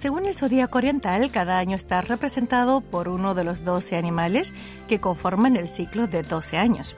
[0.00, 4.54] Según el zodíaco oriental, cada año está representado por uno de los 12 animales
[4.88, 6.96] que conforman el ciclo de 12 años.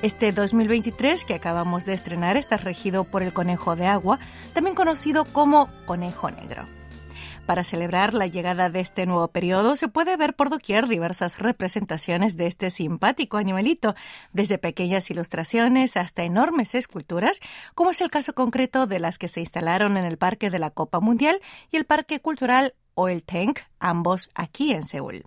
[0.00, 4.20] Este 2023 que acabamos de estrenar está regido por el conejo de agua,
[4.54, 6.79] también conocido como conejo negro.
[7.50, 12.36] Para celebrar la llegada de este nuevo periodo se puede ver por doquier diversas representaciones
[12.36, 13.96] de este simpático animalito,
[14.32, 17.40] desde pequeñas ilustraciones hasta enormes esculturas,
[17.74, 20.70] como es el caso concreto de las que se instalaron en el Parque de la
[20.70, 21.40] Copa Mundial
[21.72, 25.24] y el Parque Cultural Oil Tank, ambos aquí en Seúl.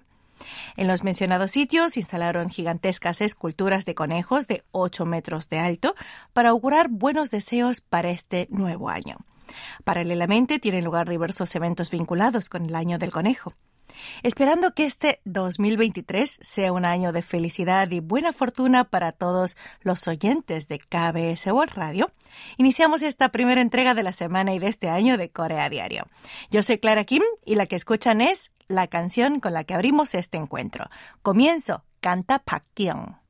[0.78, 5.94] En los mencionados sitios instalaron gigantescas esculturas de conejos de 8 metros de alto
[6.32, 9.18] para augurar buenos deseos para este nuevo año.
[9.84, 13.54] Paralelamente tienen lugar diversos eventos vinculados con el año del conejo.
[14.24, 20.08] Esperando que este 2023 sea un año de felicidad y buena fortuna para todos los
[20.08, 22.12] oyentes de KBS World Radio,
[22.58, 26.08] iniciamos esta primera entrega de la semana y de este año de Corea Diario.
[26.50, 30.16] Yo soy Clara Kim y la que escuchan es la canción con la que abrimos
[30.16, 30.90] este encuentro.
[31.22, 33.23] Comienzo, canta Pak Kyung.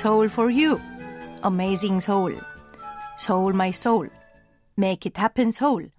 [0.00, 0.78] Soul for You,
[1.42, 2.40] Amazing Soul,
[3.18, 4.10] Soul My Soul,
[4.74, 5.92] Make It Happen Soul.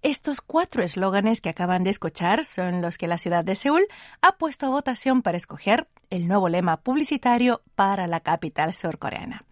[0.00, 3.82] Estos cuatro eslóganes que acaban de escuchar son los que la ciudad de Seúl
[4.22, 9.44] ha puesto a votación para escoger el nuevo lema publicitario para la capital surcoreana.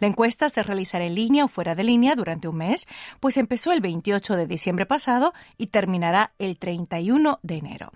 [0.00, 2.88] La encuesta se realizará en línea o fuera de línea durante un mes,
[3.20, 7.92] pues empezó el 28 de diciembre pasado y terminará el 31 de enero.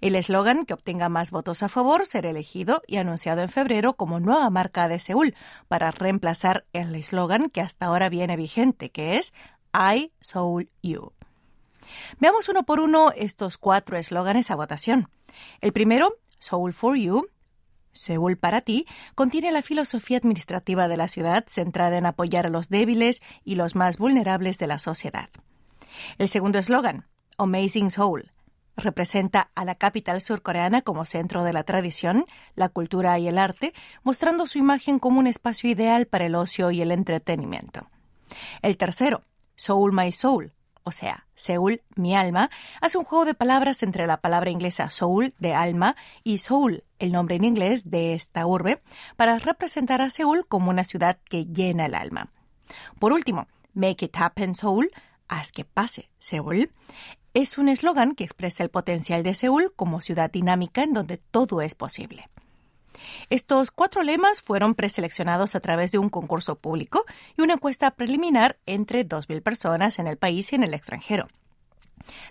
[0.00, 4.20] El eslogan que obtenga más votos a favor será elegido y anunciado en febrero como
[4.20, 5.34] nueva marca de Seúl
[5.68, 9.32] para reemplazar el eslogan que hasta ahora viene vigente, que es
[9.74, 11.12] I Soul You.
[12.18, 15.08] Veamos uno por uno estos cuatro eslóganes a votación.
[15.60, 17.28] El primero, Soul for You,
[17.92, 22.68] Seúl para ti, contiene la filosofía administrativa de la ciudad centrada en apoyar a los
[22.68, 25.30] débiles y los más vulnerables de la sociedad.
[26.18, 27.06] El segundo eslogan,
[27.38, 28.30] Amazing Seoul,
[28.78, 32.24] representa a la capital surcoreana como centro de la tradición,
[32.54, 36.70] la cultura y el arte, mostrando su imagen como un espacio ideal para el ocio
[36.70, 37.88] y el entretenimiento.
[38.62, 39.22] El tercero,
[39.56, 40.52] Soul My Soul,
[40.88, 42.50] o sea, Seúl, mi alma,
[42.80, 47.12] hace un juego de palabras entre la palabra inglesa soul, de alma, y Seoul, el
[47.12, 48.80] nombre en inglés de esta urbe,
[49.16, 52.32] para representar a Seúl como una ciudad que llena el alma.
[52.98, 54.90] Por último, Make It Happen Seoul,
[55.28, 56.70] haz que pase Seúl,
[57.34, 61.60] es un eslogan que expresa el potencial de Seúl como ciudad dinámica en donde todo
[61.62, 62.28] es posible.
[63.30, 67.04] Estos cuatro lemas fueron preseleccionados a través de un concurso público
[67.36, 71.28] y una encuesta preliminar entre 2.000 personas en el país y en el extranjero.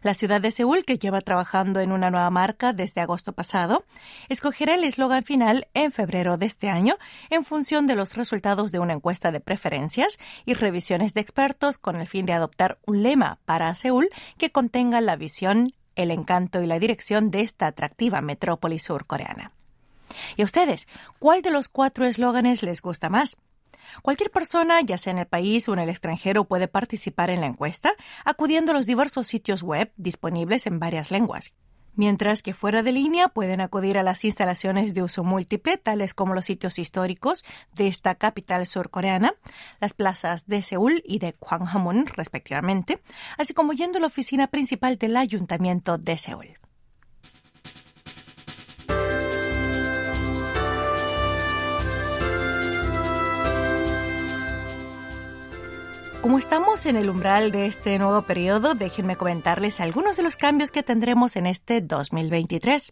[0.02, 3.86] La ciudad de Seúl, que lleva trabajando en una nueva marca desde agosto pasado,
[4.30, 6.98] escogerá el eslogan final en febrero de este año
[7.30, 11.96] en función de los resultados de una encuesta de preferencias y revisiones de expertos con
[11.96, 16.68] el fin de adoptar un lema para Seúl que contenga la visión, el encanto y
[16.68, 19.52] la dirección de esta atractiva metrópoli surcoreana.
[20.36, 20.88] ¿Y a ustedes,
[21.20, 23.38] cuál de los cuatro eslóganes les gusta más?
[24.02, 27.48] Cualquier persona, ya sea en el país o en el extranjero, puede participar en la
[27.48, 27.94] encuesta
[28.26, 31.54] acudiendo a los diversos sitios web disponibles en varias lenguas.
[31.98, 36.36] Mientras que fuera de línea pueden acudir a las instalaciones de uso múltiple, tales como
[36.36, 37.44] los sitios históricos
[37.74, 39.34] de esta capital surcoreana,
[39.82, 43.02] las plazas de Seúl y de Gwanghwamun, respectivamente,
[43.40, 46.60] así como yendo a la oficina principal del Ayuntamiento de Seúl.
[56.22, 60.72] Como estamos en el umbral de este nuevo periodo, déjenme comentarles algunos de los cambios
[60.72, 62.92] que tendremos en este 2023.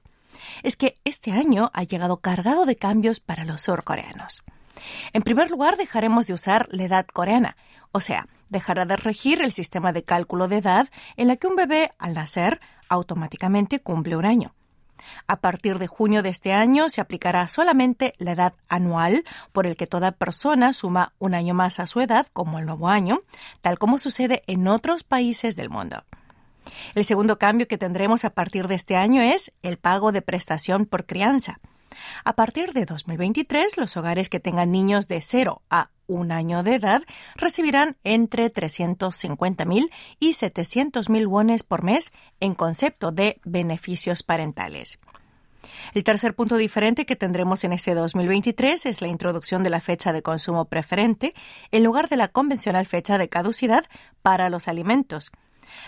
[0.64, 4.44] Es que este año ha llegado cargado de cambios para los surcoreanos.
[5.12, 7.58] En primer lugar, dejaremos de usar la edad coreana,
[7.92, 11.56] O sea, dejará de regir el sistema de cálculo de edad en la que un
[11.56, 14.54] bebé, al nacer, automáticamente cumple un año.
[15.28, 19.76] A partir de junio de este año se aplicará solamente la edad anual por el
[19.76, 23.22] que toda persona suma un año más a su edad como el nuevo año,
[23.62, 26.04] tal como sucede en otros países del mundo.
[26.96, 30.86] El segundo cambio que tendremos a partir de este año es el pago de prestación
[30.86, 31.60] por crianza.
[32.24, 36.76] A partir de 2023, los hogares que tengan niños de 0 a un año de
[36.76, 37.02] edad
[37.36, 45.00] recibirán entre 350.000 y 700.000 wones por mes en concepto de beneficios parentales.
[45.94, 50.14] El tercer punto diferente que tendremos en este 2023 es la introducción de la fecha
[50.14, 51.34] de consumo preferente
[51.72, 53.86] en lugar de la convencional fecha de caducidad
[54.22, 55.32] para los alimentos.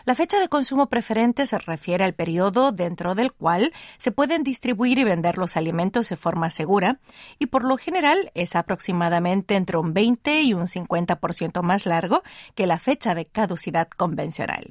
[0.06, 5.00] La fecha de consumo preferente se refiere al periodo dentro del cual se pueden distribuir
[5.00, 7.00] y vender los alimentos de forma segura
[7.40, 12.24] y por lo general es aproximadamente entre un 20 y un 50% más largo
[12.56, 14.70] que la fecha de caducidad convencional.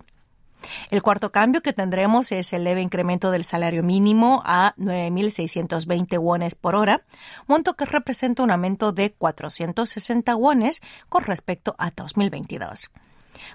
[0.91, 6.55] El cuarto cambio que tendremos es el leve incremento del salario mínimo a 9.620 wones
[6.55, 7.05] por hora,
[7.47, 12.91] monto que representa un aumento de 460 wones con respecto a 2022.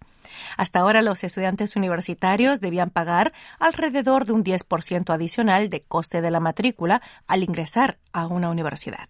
[0.56, 6.31] Hasta ahora los estudiantes universitarios debían pagar alrededor de un 10% adicional de coste de
[6.31, 9.09] la matrícula al ingresar a una universidad.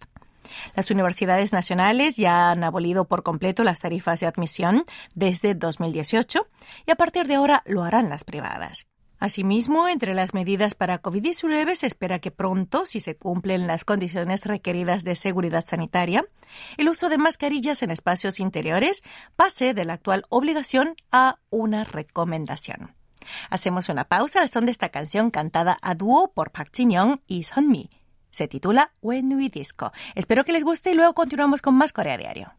[0.74, 4.84] Las universidades nacionales ya han abolido por completo las tarifas de admisión
[5.14, 6.46] desde 2018
[6.86, 8.86] y a partir de ahora lo harán las privadas.
[9.18, 14.44] Asimismo, entre las medidas para COVID-19 se espera que pronto, si se cumplen las condiciones
[14.44, 16.26] requeridas de seguridad sanitaria,
[16.76, 19.02] el uso de mascarillas en espacios interiores
[19.34, 22.94] pase de la actual obligación a una recomendación.
[23.50, 27.44] Hacemos una pausa al son de esta canción cantada a dúo por Park Jin-young y
[27.62, 27.90] Mi.
[28.30, 29.92] Se titula When We Disco.
[30.14, 32.52] Espero que les guste y luego continuamos con más Corea Diario.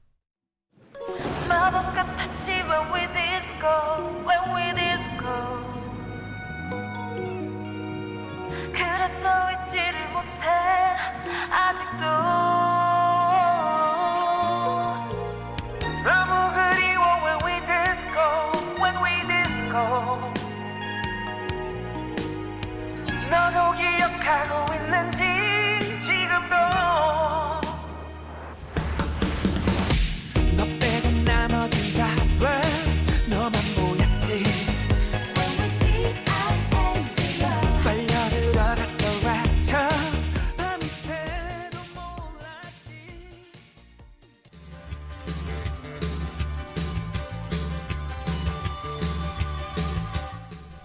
[23.32, 25.35] 너도 기억하고 있는지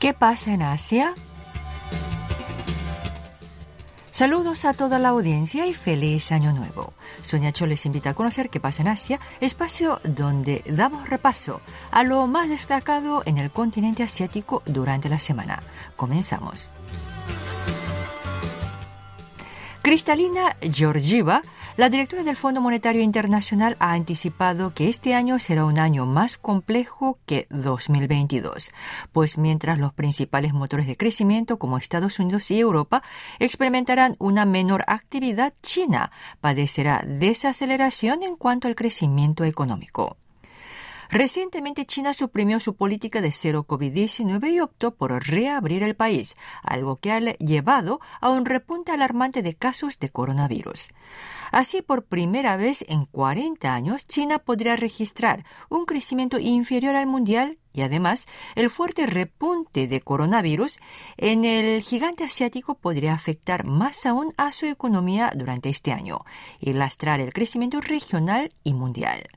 [0.03, 1.15] ¿Qué pasa en Asia?
[4.11, 6.93] Saludos a toda la audiencia y feliz año nuevo.
[7.23, 11.61] Sonia Cho les invita a conocer qué pasa en Asia, espacio donde damos repaso
[11.93, 15.63] a lo más destacado en el continente asiático durante la semana.
[15.95, 16.73] Comenzamos.
[19.83, 21.43] Cristalina Georgieva
[21.77, 26.37] la directora del Fondo Monetario Internacional ha anticipado que este año será un año más
[26.37, 28.71] complejo que 2022,
[29.13, 33.03] pues mientras los principales motores de crecimiento como Estados Unidos y Europa
[33.39, 40.17] experimentarán una menor actividad, China padecerá desaceleración en cuanto al crecimiento económico.
[41.13, 46.97] Recientemente China suprimió su política de cero COVID-19 y optó por reabrir el país, algo
[46.97, 50.89] que ha llevado a un repunte alarmante de casos de coronavirus.
[51.51, 57.59] Así, por primera vez en 40 años, China podría registrar un crecimiento inferior al mundial
[57.75, 60.79] y además el fuerte repunte de coronavirus
[61.19, 66.25] en el gigante asiático podría afectar más aún a su economía durante este año
[66.59, 69.29] y lastrar el crecimiento regional y mundial.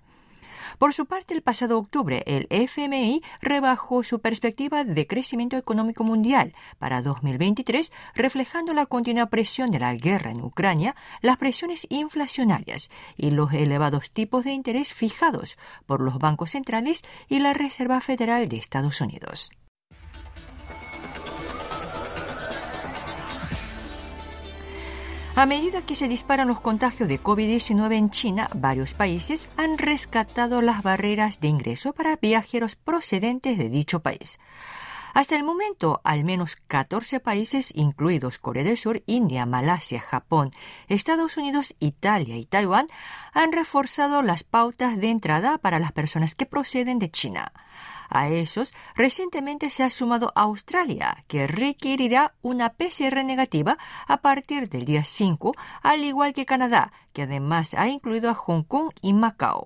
[0.80, 6.54] Por su parte, el pasado octubre, el FMI rebajó su perspectiva de crecimiento económico mundial
[6.80, 13.32] para 2023, reflejando la continua presión de la guerra en Ucrania, las presiones inflacionarias y
[13.32, 18.58] los elevados tipos de interés fijados por los bancos centrales y la Reserva Federal de
[18.58, 19.52] Estados Unidos.
[25.38, 30.62] A medida que se disparan los contagios de COVID-19 en China, varios países han rescatado
[30.62, 34.40] las barreras de ingreso para viajeros procedentes de dicho país.
[35.14, 40.52] Hasta el momento, al menos 14 países, incluidos Corea del Sur, India, Malasia, Japón,
[40.88, 42.88] Estados Unidos, Italia y Taiwán,
[43.34, 47.52] han reforzado las pautas de entrada para las personas que proceden de China.
[48.10, 54.86] A esos, recientemente se ha sumado Australia, que requerirá una PCR negativa a partir del
[54.86, 59.66] día 5, al igual que Canadá, que además ha incluido a Hong Kong y Macao.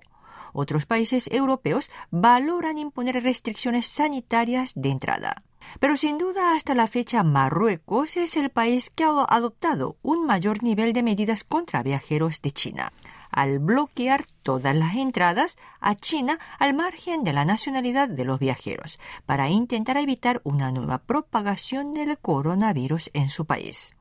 [0.52, 5.42] Otros países europeos valoran imponer restricciones sanitarias de entrada.
[5.78, 10.64] Pero sin duda hasta la fecha Marruecos es el país que ha adoptado un mayor
[10.64, 12.92] nivel de medidas contra viajeros de China,
[13.30, 18.98] al bloquear todas las entradas a China al margen de la nacionalidad de los viajeros,
[19.26, 23.96] para intentar evitar una nueva propagación del coronavirus en su país.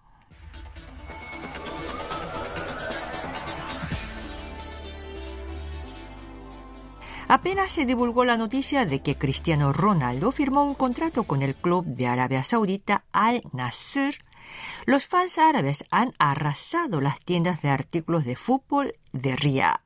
[7.32, 11.86] Apenas se divulgó la noticia de que Cristiano Ronaldo firmó un contrato con el club
[11.86, 14.18] de Arabia Saudita Al Nasser,
[14.86, 19.82] los fans árabes han arrasado las tiendas de artículos de fútbol de Riyadh.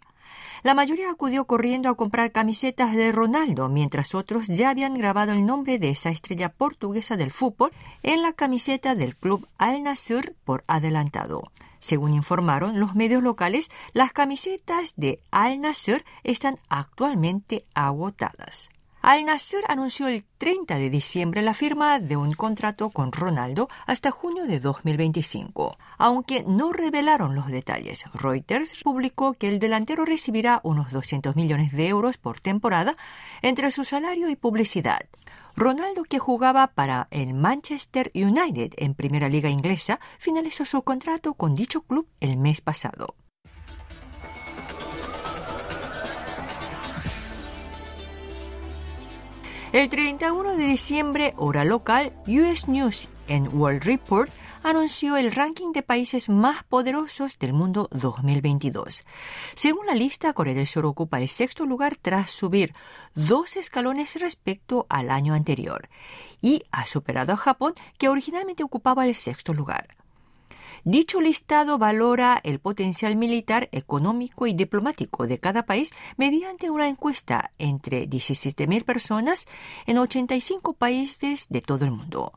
[0.63, 5.45] La mayoría acudió corriendo a comprar camisetas de Ronaldo, mientras otros ya habían grabado el
[5.45, 10.63] nombre de esa estrella portuguesa del fútbol en la camiseta del club Al Nasser por
[10.67, 11.51] adelantado.
[11.79, 18.69] Según informaron los medios locales, las camisetas de Al Nasser están actualmente agotadas.
[19.03, 24.11] Al Nasser anunció el 30 de diciembre la firma de un contrato con Ronaldo hasta
[24.11, 25.77] junio de 2025.
[25.97, 31.89] Aunque no revelaron los detalles, Reuters publicó que el delantero recibirá unos 200 millones de
[31.89, 32.95] euros por temporada
[33.41, 35.01] entre su salario y publicidad.
[35.57, 41.55] Ronaldo, que jugaba para el Manchester United en Primera Liga Inglesa, finalizó su contrato con
[41.55, 43.15] dicho club el mes pasado.
[49.73, 54.29] El 31 de diciembre, hora local, US News en World Report
[54.61, 59.01] anunció el ranking de países más poderosos del mundo 2022.
[59.55, 62.75] Según la lista, Corea del Sur ocupa el sexto lugar tras subir
[63.15, 65.89] dos escalones respecto al año anterior
[66.39, 70.02] y ha superado a Japón, que originalmente ocupaba el sexto lugar.
[70.85, 77.51] Dicho listado valora el potencial militar, económico y diplomático de cada país mediante una encuesta
[77.57, 79.47] entre 17.000 personas
[79.85, 82.33] en 85 países de todo el mundo.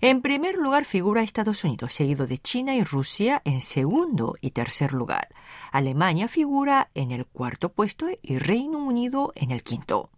[0.00, 4.92] En primer lugar figura Estados Unidos, seguido de China y Rusia en segundo y tercer
[4.92, 5.28] lugar.
[5.70, 10.10] Alemania figura en el cuarto puesto y Reino Unido en el quinto.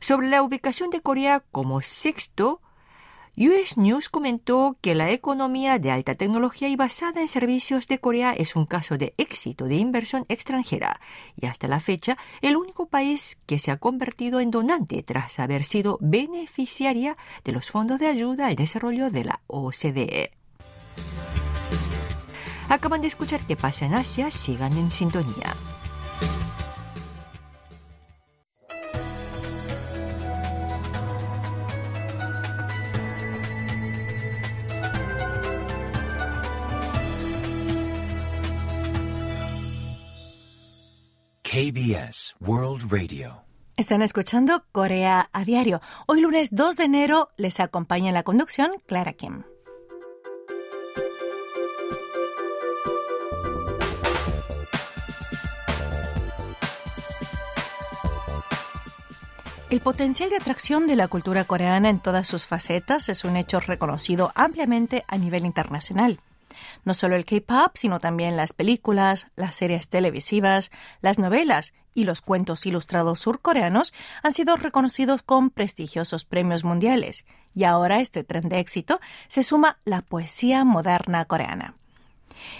[0.00, 2.60] Sobre la ubicación de Corea como sexto,
[3.34, 8.34] US News comentó que la economía de alta tecnología y basada en servicios de Corea
[8.34, 11.00] es un caso de éxito de inversión extranjera
[11.34, 15.64] y hasta la fecha el único país que se ha convertido en donante tras haber
[15.64, 20.32] sido beneficiaria de los fondos de ayuda al desarrollo de la OCDE.
[22.68, 25.54] Acaban de escuchar qué pasa en Asia, sigan en sintonía.
[41.62, 43.44] KBS World Radio.
[43.76, 45.80] Están escuchando Corea a diario.
[46.08, 49.44] Hoy lunes 2 de enero les acompaña en la conducción Clara Kim.
[59.70, 63.60] El potencial de atracción de la cultura coreana en todas sus facetas es un hecho
[63.60, 66.18] reconocido ampliamente a nivel internacional.
[66.84, 70.70] No solo el K-pop, sino también las películas, las series televisivas,
[71.00, 77.24] las novelas y los cuentos ilustrados surcoreanos han sido reconocidos con prestigiosos premios mundiales.
[77.54, 81.76] Y ahora este tren de éxito se suma la poesía moderna coreana.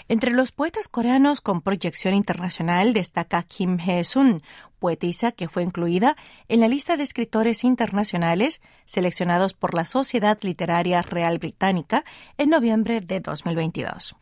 [0.07, 4.41] Entre los poetas coreanos con proyección internacional destaca Kim Hee-sun,
[4.79, 11.01] poetisa que fue incluida en la lista de escritores internacionales seleccionados por la Sociedad Literaria
[11.01, 12.03] Real Británica
[12.37, 14.15] en noviembre de 2022.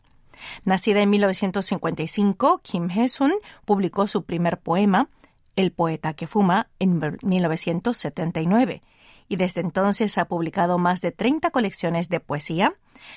[0.64, 3.32] Nacida en 1955, Kim Hee-sun
[3.64, 5.08] publicó su primer poema,
[5.54, 8.82] El poeta que fuma, en 1979
[9.32, 12.74] y desde entonces ha publicado más de 30 colecciones de poesía,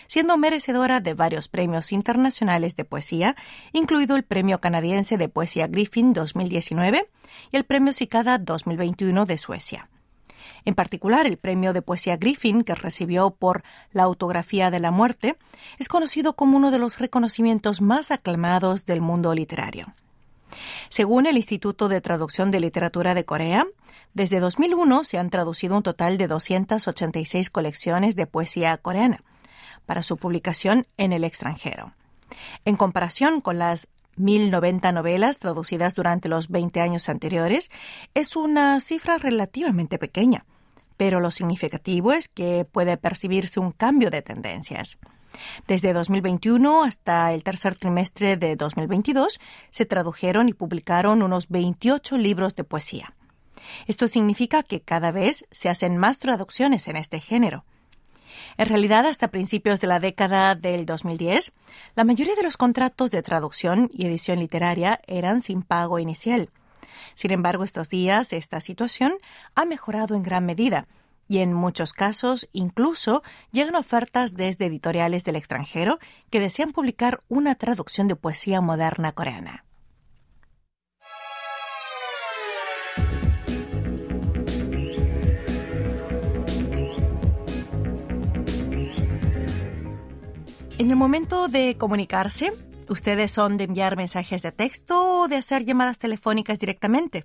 [0.08, 3.36] siendo merecedora de varios premios internacionales de poesía,
[3.74, 7.10] incluido el Premio Canadiense de Poesía Griffin 2019
[7.52, 9.90] y el Premio Cicada 2021 de Suecia.
[10.64, 15.38] En particular, el premio de poesía Griffin, que recibió por la autografía de la muerte,
[15.78, 19.94] es conocido como uno de los reconocimientos más aclamados del mundo literario.
[20.90, 23.66] Según el Instituto de Traducción de Literatura de Corea,
[24.14, 29.22] Desde 2001 se han traducido un total de 286 colecciones de poesía coreana
[29.86, 31.94] para su publicación en el extranjero.
[32.66, 33.88] En comparación con las
[34.18, 37.70] 1090 novelas traducidas durante los 20 años anteriores,
[38.14, 40.46] es una cifra relativamente pequeña,
[40.98, 44.98] pero lo significativo es que puede percibirse un cambio de tendencias.
[45.68, 49.40] Desde 2021 hasta el tercer trimestre de 2022
[49.70, 53.14] se tradujeron y publicaron unos 28 libros de poesía.
[53.88, 57.66] Esto significa que cada vez se hacen más traducciones en este género.
[58.58, 61.54] En realidad, hasta principios de la década del 2010,
[61.96, 66.50] la mayoría de los contratos de traducción y edición literaria eran sin pago inicial.
[67.16, 69.14] Sin embargo, estos días esta situación
[69.56, 70.88] ha mejorado en gran medida
[71.28, 77.56] y en muchos casos incluso llegan ofertas desde editoriales del extranjero que desean publicar una
[77.56, 79.65] traducción de poesía moderna coreana.
[90.78, 92.52] En el momento de comunicarse,
[92.90, 97.24] ¿ustedes son de enviar mensajes de texto o de hacer llamadas telefónicas directamente?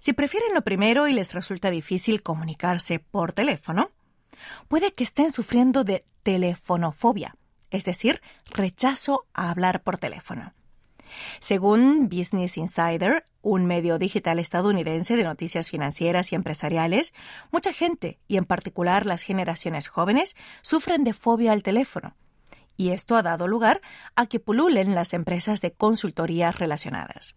[0.00, 3.92] Si prefieren lo primero y les resulta difícil comunicarse por teléfono,
[4.66, 7.36] puede que estén sufriendo de telefonofobia,
[7.70, 8.20] es decir,
[8.50, 10.52] rechazo a hablar por teléfono.
[11.38, 17.14] Según Business Insider, un medio digital estadounidense de noticias financieras y empresariales,
[17.52, 22.16] mucha gente, y en particular las generaciones jóvenes, sufren de fobia al teléfono
[22.76, 23.80] y esto ha dado lugar
[24.16, 27.34] a que pululen las empresas de consultoría relacionadas.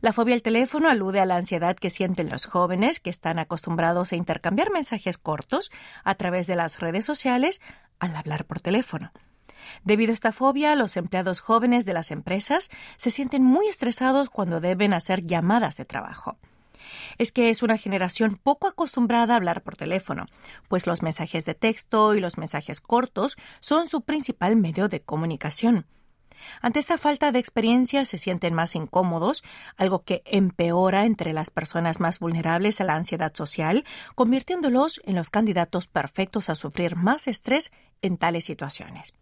[0.00, 4.12] La fobia al teléfono alude a la ansiedad que sienten los jóvenes que están acostumbrados
[4.12, 5.70] a intercambiar mensajes cortos
[6.04, 7.60] a través de las redes sociales
[7.98, 9.12] al hablar por teléfono.
[9.82, 14.60] Debido a esta fobia, los empleados jóvenes de las empresas se sienten muy estresados cuando
[14.60, 16.38] deben hacer llamadas de trabajo
[17.18, 20.26] es que es una generación poco acostumbrada a hablar por teléfono,
[20.68, 25.86] pues los mensajes de texto y los mensajes cortos son su principal medio de comunicación.
[26.60, 29.42] Ante esta falta de experiencia se sienten más incómodos,
[29.76, 33.84] algo que empeora entre las personas más vulnerables a la ansiedad social,
[34.14, 39.14] convirtiéndolos en los candidatos perfectos a sufrir más estrés en tales situaciones.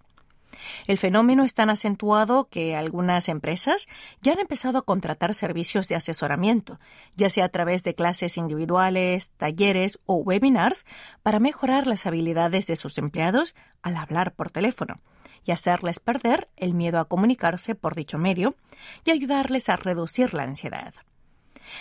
[0.87, 3.87] El fenómeno es tan acentuado que algunas empresas
[4.21, 6.79] ya han empezado a contratar servicios de asesoramiento,
[7.17, 10.85] ya sea a través de clases individuales, talleres o webinars,
[11.23, 15.01] para mejorar las habilidades de sus empleados al hablar por teléfono
[15.45, 18.55] y hacerles perder el miedo a comunicarse por dicho medio
[19.05, 20.95] y ayudarles a reducir la ansiedad.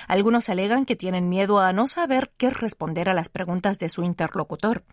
[0.08, 4.04] Algunos alegan que tienen miedo a no saber qué responder a las preguntas de su
[4.04, 4.84] interlocutor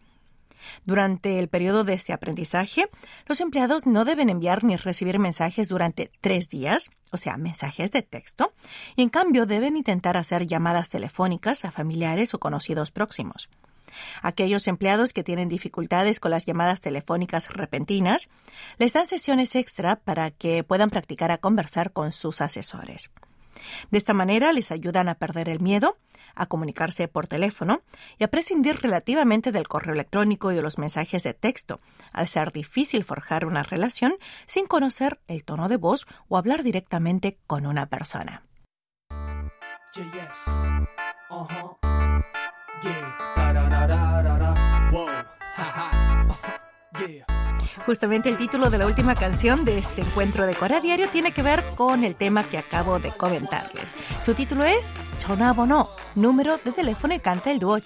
[0.84, 2.88] durante el periodo de este aprendizaje,
[3.26, 8.02] los empleados no deben enviar ni recibir mensajes durante tres días, o sea, mensajes de
[8.02, 8.52] texto,
[8.96, 13.48] y en cambio deben intentar hacer llamadas telefónicas a familiares o conocidos próximos.
[14.22, 18.28] Aquellos empleados que tienen dificultades con las llamadas telefónicas repentinas
[18.78, 23.10] les dan sesiones extra para que puedan practicar a conversar con sus asesores.
[23.90, 25.96] De esta manera les ayudan a perder el miedo,
[26.34, 27.82] a comunicarse por teléfono
[28.18, 31.80] y a prescindir relativamente del correo electrónico y de los mensajes de texto,
[32.12, 34.14] al ser difícil forjar una relación
[34.46, 38.42] sin conocer el tono de voz o hablar directamente con una persona.
[47.86, 51.42] Justamente el título de la última canción de este encuentro de Corea Diario tiene que
[51.42, 53.94] ver con el tema que acabo de comentarles.
[54.20, 57.78] Su título es Chonabono, número de teléfono y canta el dúo.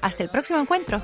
[0.00, 1.02] Hasta el próximo encuentro.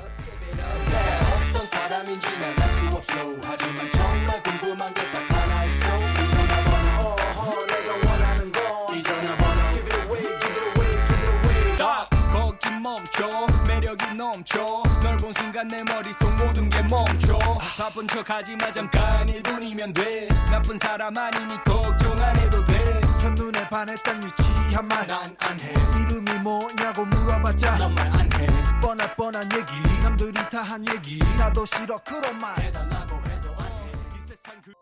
[17.77, 20.27] 바쁜 척하지마 잠깐 1분이면 돼.
[20.49, 23.01] 나쁜 사람 아니니 걱정 안 해도 돼.
[23.19, 25.73] 첫눈에 반했던 유치한 말 난 안 해.
[26.01, 28.47] 이름이 뭐냐고 물어봤자 넌말 안 해.
[28.81, 30.01] 뻔한 뻔한 얘기.
[30.03, 31.19] 남들이 다 한 얘기.
[31.37, 32.57] 나도 싫어 그런 말.
[32.59, 33.91] 해달라고 해도 안해.
[34.15, 34.73] 이 세상 그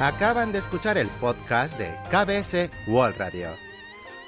[0.00, 3.50] Acaban de escuchar el podcast de KBS World Radio.